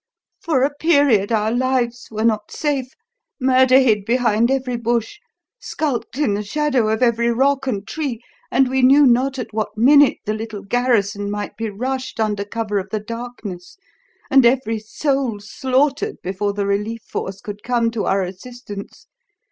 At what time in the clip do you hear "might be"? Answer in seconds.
11.29-11.69